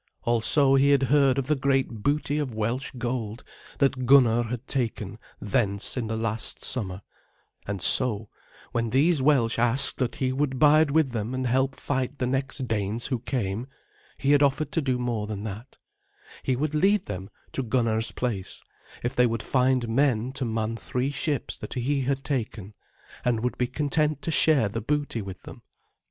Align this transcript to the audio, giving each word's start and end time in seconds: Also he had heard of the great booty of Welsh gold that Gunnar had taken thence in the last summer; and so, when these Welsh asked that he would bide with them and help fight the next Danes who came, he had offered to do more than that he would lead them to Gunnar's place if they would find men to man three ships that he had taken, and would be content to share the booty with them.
Also 0.23 0.73
he 0.73 0.89
had 0.89 1.03
heard 1.13 1.37
of 1.37 1.45
the 1.45 1.55
great 1.55 1.87
booty 2.01 2.39
of 2.39 2.55
Welsh 2.55 2.89
gold 2.97 3.43
that 3.77 4.07
Gunnar 4.07 4.41
had 4.45 4.65
taken 4.67 5.19
thence 5.39 5.95
in 5.95 6.07
the 6.07 6.17
last 6.17 6.65
summer; 6.65 7.03
and 7.67 7.83
so, 7.83 8.27
when 8.71 8.89
these 8.89 9.21
Welsh 9.21 9.59
asked 9.59 9.97
that 9.97 10.15
he 10.15 10.33
would 10.33 10.57
bide 10.57 10.89
with 10.89 11.11
them 11.11 11.35
and 11.35 11.45
help 11.45 11.75
fight 11.75 12.17
the 12.17 12.25
next 12.25 12.67
Danes 12.67 13.05
who 13.05 13.19
came, 13.19 13.67
he 14.17 14.31
had 14.31 14.41
offered 14.41 14.71
to 14.71 14.81
do 14.81 14.97
more 14.97 15.27
than 15.27 15.43
that 15.43 15.77
he 16.41 16.55
would 16.55 16.73
lead 16.73 17.05
them 17.05 17.29
to 17.51 17.61
Gunnar's 17.61 18.11
place 18.11 18.63
if 19.03 19.15
they 19.15 19.27
would 19.27 19.43
find 19.43 19.87
men 19.87 20.31
to 20.31 20.45
man 20.45 20.77
three 20.77 21.11
ships 21.11 21.55
that 21.57 21.75
he 21.75 22.01
had 22.01 22.23
taken, 22.23 22.73
and 23.23 23.41
would 23.41 23.55
be 23.55 23.67
content 23.67 24.23
to 24.23 24.31
share 24.31 24.67
the 24.67 24.81
booty 24.81 25.21
with 25.21 25.43
them. 25.43 25.61